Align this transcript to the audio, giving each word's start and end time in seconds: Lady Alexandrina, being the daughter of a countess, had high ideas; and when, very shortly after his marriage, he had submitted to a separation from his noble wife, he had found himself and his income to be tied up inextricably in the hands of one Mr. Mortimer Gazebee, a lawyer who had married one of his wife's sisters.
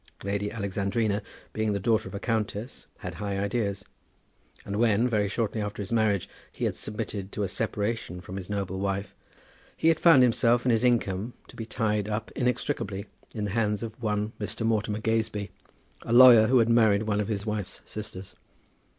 Lady 0.23 0.51
Alexandrina, 0.51 1.21
being 1.53 1.73
the 1.73 1.79
daughter 1.79 2.07
of 2.07 2.15
a 2.15 2.19
countess, 2.19 2.87
had 3.01 3.13
high 3.13 3.37
ideas; 3.37 3.85
and 4.65 4.77
when, 4.77 5.07
very 5.07 5.27
shortly 5.29 5.61
after 5.61 5.79
his 5.79 5.91
marriage, 5.91 6.27
he 6.51 6.65
had 6.65 6.73
submitted 6.73 7.31
to 7.31 7.43
a 7.43 7.47
separation 7.47 8.19
from 8.19 8.35
his 8.35 8.49
noble 8.49 8.79
wife, 8.79 9.13
he 9.77 9.89
had 9.89 9.99
found 9.99 10.23
himself 10.23 10.65
and 10.65 10.71
his 10.71 10.83
income 10.83 11.33
to 11.47 11.55
be 11.55 11.67
tied 11.67 12.09
up 12.09 12.31
inextricably 12.31 13.05
in 13.35 13.45
the 13.45 13.51
hands 13.51 13.83
of 13.83 14.01
one 14.01 14.33
Mr. 14.39 14.65
Mortimer 14.65 14.97
Gazebee, 14.99 15.51
a 16.01 16.11
lawyer 16.11 16.47
who 16.47 16.57
had 16.57 16.67
married 16.67 17.03
one 17.03 17.21
of 17.21 17.27
his 17.27 17.45
wife's 17.45 17.81
sisters. 17.85 18.33